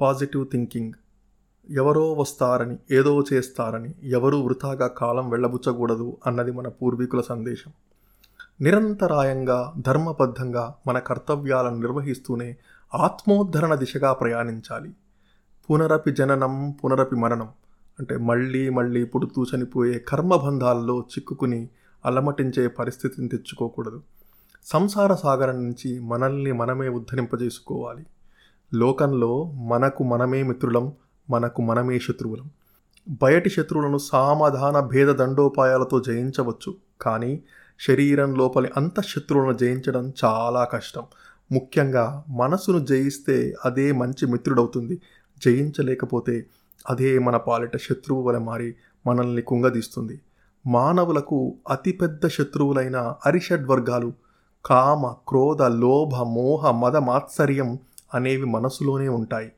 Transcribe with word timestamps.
Positive 0.00 0.46
thinking. 0.46 0.92
ఎవరో 1.70 2.12
వస్తారని 2.12 2.78
ఏదో 2.90 3.24
చేస్తారని 3.32 3.94
ఎవరూ 4.02 4.40
వృథాగా 4.40 4.86
కాలం 4.86 5.30
వెళ్ళబుచ్చకూడదు 5.30 6.16
అన్నది 6.26 6.52
మన 6.52 6.68
పూర్వీకుల 6.68 7.20
సందేశం. 7.20 7.72
నిరంతరాయంగా 8.60 9.72
ధర్మబద్ధంగా 9.78 10.74
మన 10.86 10.98
కర్తవ్యాలను 10.98 11.76
నిర్వహిస్తూనే 11.76 12.56
ఆత్మోద్ధరణ 12.94 13.74
దిశగా 13.74 14.12
ప్రయాణించాలి. 14.12 14.92
పునరపి 15.70 16.10
జననం 16.10 16.70
పునరపి 16.70 17.16
మరణం 17.16 17.48
అంటే 17.98 18.16
మళ్ళీ 18.16 18.68
మళ్ళీ 18.68 19.04
పుడుతూ 19.04 19.44
చనిపోయే 19.44 19.98
కర్మబంధాల్లో 19.98 21.00
చిక్కుకుని 21.00 21.68
అలమటించే 22.04 22.68
పరిస్థితిని 22.68 23.28
తెచ్చుకోకూడదు. 23.28 24.02
సంసార 24.64 25.14
సాగరం 25.14 25.54
నుంచి 25.54 26.00
మనల్ని 26.00 26.52
మనమే 26.52 26.88
ఉద్ధరింపజేసుకోవాలి. 26.88 28.06
లోకంలో 28.74 29.44
మనకు 29.44 30.04
మనమే 30.04 30.42
మిత్రులం 30.42 30.92
మనకు 31.30 31.62
మనమే 31.62 31.98
శత్రువులం. 31.98 32.50
బయటి 33.08 33.50
శత్రువులను 33.50 33.98
సామధాన 33.98 34.80
భేద 34.80 35.08
దండోపాయాలతో 35.08 36.00
జయించవచ్చు 36.00 36.74
కానీ 37.00 37.42
శరీరం 37.80 38.34
లోపలి 38.34 38.70
అంతఃశత్రువులను 38.76 39.52
జయించడం 39.52 40.12
చాలా 40.24 40.64
కష్టం. 40.64 41.02
ముఖ్యంగా 41.52 42.24
మనసును 42.28 42.78
జయిస్తే 42.78 43.54
అదే 43.64 43.92
మంచి 43.92 44.26
మిత్రుడవుతుంది. 44.26 45.00
జయించలేకపోతే 45.44 46.46
అదే 46.88 47.18
మన 47.18 47.36
పాలిట 47.36 47.76
శత్రువు 47.76 48.22
వలె 48.22 48.38
మారి 48.38 48.74
మనల్ని 49.06 49.42
కుంగదీస్తుంది. 49.42 50.20
మానవులకు 50.66 51.56
అతిపెద్ద 51.70 52.28
శత్రువులైన 52.28 53.14
అరిషడ్వర్గాలు 53.26 54.12
కామ 54.64 55.14
క్రోధ 55.28 55.62
లోభ 55.62 56.14
మోహ 56.14 56.70
మద 56.70 56.96
మాత్సర్యం 56.96 57.78
అనేవి 58.14 58.44
మనసులోనే 58.44 59.08
ఉంటాయి. 59.08 59.52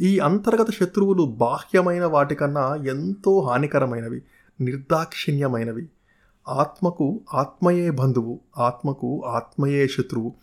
ఈ 0.00 0.18
అంతర్గత 0.18 0.70
శత్రువులు 0.70 1.22
బాహ్యమైన 1.22 2.04
వాటికన్నా 2.04 2.76
ఎంతో 2.76 3.40
హానికరమైనవి 3.40 4.22
నిర్దాక్షిణ్యమైనవి. 4.60 5.88
ఆత్మకు 6.48 7.20
ఆత్మయే 7.34 7.90
బంధువు 7.90 8.40
ఆత్మకు 8.58 9.22
ఆత్మయే 9.26 9.86
శత్రువు. 9.86 10.34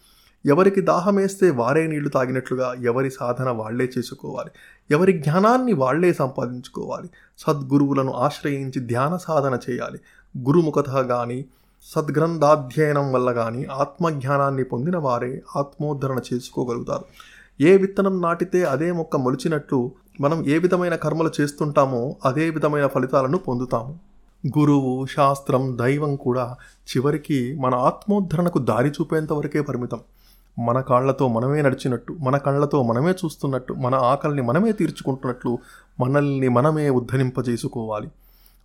ఎవరికి 0.46 0.82
దాహమేస్తే 0.82 1.50
వారే 1.50 1.88
నీళ్ళు 1.88 2.10
తాగినట్లుగా 2.10 2.74
ఎవరి 2.74 3.12
సాధన 3.12 3.50
వాళ్ళే 3.50 3.90
చేసుకోవాలి. 3.98 4.50
ఎవరి 4.92 5.14
జ్ఞానాన్ని 5.20 5.74
వాళ్ళే 5.74 6.14
సంపాదించుకోవాలి. 6.14 7.10
సద్గురువులను 7.38 8.12
ఆశ్రయించి 8.12 8.80
ధ్యాన 8.80 9.18
సాధన 9.18 9.60
చేయాలి. 9.70 10.00
గురుముఖత 10.38 10.90
కానీ 10.90 11.46
సద్గ్రంథాధ్యయనం 11.84 13.14
వల్ల 13.14 13.32
కానీ 13.32 13.66
ఆత్మజ్ఞానాన్ని 13.66 14.64
పొందిన 14.64 14.98
వారే 14.98 15.42
ఆత్మోద్ధరణ 15.58 16.20
చేసుకోగలుగుతారు. 16.34 17.06
ఏ 17.62 17.78
విత్తనం 17.78 18.22
నాటితే 18.22 18.64
అదే 18.64 18.92
మొక్క 18.92 19.18
మొలిచినట్లు 19.18 19.92
మనం 20.22 20.46
ఏ 20.48 20.58
విధమైన 20.58 20.96
కర్మలు 20.96 21.32
చేస్తుంటామో 21.42 22.16
అదే 22.26 22.50
విధమైన 22.50 22.88
ఫలితాలను 22.88 23.38
పొందుతాము. 23.38 24.00
గురువు 24.60 25.06
శాస్త్రం 25.06 25.78
దైవం 25.82 26.16
కూడా 26.16 26.56
చివరికి 26.90 27.58
మన 27.60 27.76
ఆత్మోద్ధరణకు 27.76 28.60
దారి 28.60 28.90
చూపేంతవరకే 28.90 29.62
పరిమితం. 29.62 30.00
మన 30.60 30.82
కాళ్ళతో 30.82 31.28
మనమే 31.28 31.62
నడిచినట్టు 31.62 32.14
మన 32.14 32.38
కళ్ళతో 32.38 32.84
మనమే 32.84 33.12
చూస్తున్నట్టు 33.12 33.74
మన 33.74 33.96
ఆకలిని 33.96 34.42
మనమే 34.42 34.72
తీర్చుకుంటున్నట్లు 34.72 35.58
మనల్ని 36.00 36.50
మనమే 36.50 36.90
ఉద్ధరింపజేసుకోవాలి. 36.90 38.12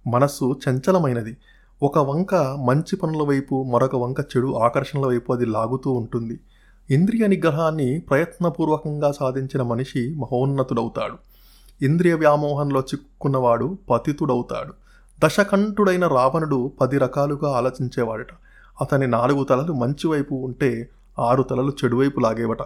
మనస్సు 0.06 0.60
చంచలమైనది. 0.68 1.36
ఒక 1.82 1.98
వంక 1.98 2.34
మంచి 2.34 2.96
పనుల 2.96 3.22
వైపు 3.22 3.62
మరొక 3.62 3.96
వంక 3.96 4.20
చెడు 4.20 4.54
ఆకర్షణల 4.54 5.06
వైపు 5.06 5.32
అది 5.32 5.46
లాగుతూ 5.46 5.90
ఉంటుంది. 5.90 6.40
ఇంద్రియ 6.90 7.26
నిగ్రహాన్ని 7.26 8.00
ప్రయత్నపూర్వకంగా 8.00 9.12
సాధించిన 9.12 9.62
మనిషి 9.62 10.14
మహోన్నతుడవుతాడు. 10.14 11.14
ఇంద్రియ 11.84 12.14
వ్యామోహంలో 12.14 12.80
చిక్కుకున్నవాడు 12.80 13.78
పతితుడవుతాడు. 13.90 14.72
దశకంఠుడైన 15.24 16.06
రావణుడు 16.06 16.72
పది 16.80 16.98
రకాలుగా 16.98 17.56
ఆలోచించేవాడట. 17.56 18.28
అతని 18.80 19.06
నాలుగు 19.06 19.44
తలలు 19.44 19.72
మంచివైపు 19.72 20.34
ఉంటే 20.34 20.88
ఆరు 21.18 21.42
తలలు 21.42 21.72
చెడువైపు 21.84 22.20
లాగేవట. 22.20 22.58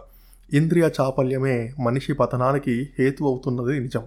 ఇంద్రియ 0.53 0.89
చాపల్యమే 1.00 1.75
మనిషి 1.81 2.12
పతనానికి 2.12 2.89
హేతు 2.99 3.25
అవుతున్నది 3.25 3.81
నిజం. 3.81 4.03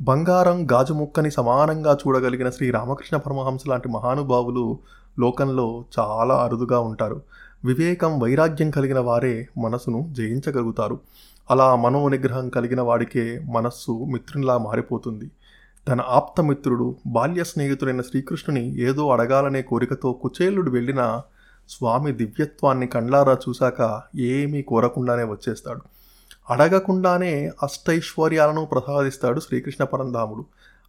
బంగారం 0.00 0.70
గాజు 0.72 0.92
ముక్కని 0.92 1.30
సమానంగా 1.30 1.94
చూడగలిగిన 1.94 2.50
శ్రీ 2.50 2.70
రామకృష్ణ 2.70 3.16
పరమహంస 3.16 3.60
లాంటి 3.68 3.88
మహానుభావులు 3.88 4.78
లోకంలో 5.18 5.84
చాలా 5.98 6.34
అరుదుగా 6.34 6.80
ఉంటారు. 6.80 7.22
వివేకం 7.64 8.18
వైరాగ్యం 8.18 8.70
కలిగిన 8.70 8.98
వారే 8.98 9.48
మనసును 9.58 10.08
జయించగలుగుతారు. 10.12 11.00
అలా 11.50 11.76
మనోనిగ్రహం 11.76 12.48
కలిగిన 12.48 12.80
వాడికే 12.80 13.40
మనస్సు 13.44 14.04
మిత్రునిలా 14.04 14.58
మారిపోతుంది. 14.58 15.30
తన 15.88 16.00
ఆప్తమిత్రుడు 16.00 16.96
బాల్య 17.06 17.44
స్నేహితుడైన 17.44 18.00
శ్రీకృష్ణుని 18.00 18.80
ఏదో 18.80 19.10
అడగాలనే 19.10 19.62
కోరికతో 19.62 20.12
కుచేలుడు 20.12 20.70
వెళ్ళిన 20.70 21.22
స్వామి 21.68 22.12
దివ్యత్వాన్ని 22.12 22.86
కండ్లారా 22.86 23.38
చూశాక 23.48 24.02
ఏమీ 24.16 24.62
కోరకుండానే 24.62 25.24
వచ్చేస్తాడు. 25.24 25.80
అడగకుండానే 26.50 27.50
అష్టైశ్వర్యాలను 27.62 28.64
ప్రసాదిస్తాడు 28.64 29.40
శ్రీకృష్ణ 29.40 29.84
పరంధాముడు. 29.84 30.44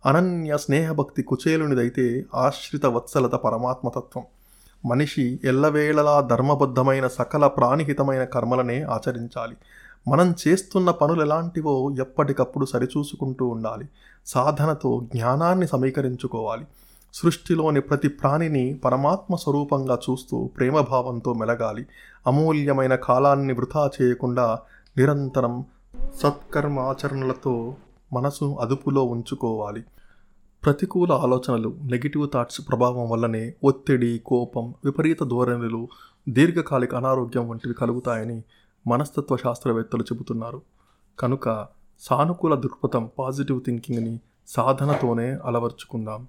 అనన్య 0.05 0.57
స్నేహభక్తి 0.57 1.23
కుచేలునిదైతే 1.23 2.25
ఆశ్రిత 2.35 2.85
వత్సలత 2.85 3.31
పరమాత్మతత్వం. 3.31 4.23
మనిషి 4.85 5.39
ఎల్లవేళలా 5.43 6.21
ధర్మబద్ధమైన 6.21 7.07
సకల 7.07 7.47
ప్రాణిహితమైన 7.47 8.23
కర్మలనే 8.23 8.81
ఆచరించాలి. 8.81 9.55
మనం 10.07 10.35
చేస్తున్న 10.47 10.91
పనులు 10.91 11.21
ఎలాంటివో 11.21 11.95
ఎప్పటికప్పుడు 11.99 12.65
సరిచూసుకుంటూ 12.65 13.47
ఉండాలి. 13.47 13.89
సాధనతో 14.25 15.03
జ్ఞానాన్ని 15.15 15.67
సమీకరించుకోవాలి. 15.67 16.65
సృష్టిలోని 17.13 17.81
ప్రతి 17.81 18.07
ప్రాణిని 18.07 18.73
పరమాత్మ 18.73 19.35
స్వరూపంగా 19.35 19.99
చూస్తూ 20.09 20.49
ప్రేమభావంతో 20.57 21.33
మెలగాలి. 21.33 21.85
అమూల్యమైన 22.27 22.95
కాలాన్ని 22.95 23.53
వృధా 23.53 23.89
చేయకుండా 24.01 24.59
నిరంతరం 24.97 25.65
సత్కర్మ 26.15 26.79
ఆచరణలతో 26.79 27.75
మనసు 28.13 28.57
అదుపులో 28.61 29.03
ఉంచుకోవాలి. 29.03 29.83
ప్రతికూల 30.67 31.11
ఆలోచనలు 31.11 31.77
నెగిటివ్ 31.83 32.29
థాట్స్ 32.33 32.61
ప్రభావం 32.67 33.09
వల్లనే 33.09 33.53
ఒత్తిడి 33.63 34.21
కోపం 34.25 34.73
విపరీత 34.85 35.23
ధోరణులు 35.23 35.87
దీర్ఘకాలిక 36.29 36.95
అనారోగ్యం 36.95 37.49
వంటివి 37.49 37.73
కలుగుతాయని 37.73 38.43
మనస్తత్వ 38.87 39.37
శాస్త్రవేత్తలు 39.37 40.03
చెబుతున్నారు. 40.03 40.61
కనుక 41.19 41.67
సానుకూల 41.99 42.55
దృక్పథం 42.55 43.09
పాజిటివ్ 43.19 43.61
థింకింగ్ని 43.61 44.19
సాధనతోనే 44.47 45.37
అలవర్చుకుందాం. 45.45 46.27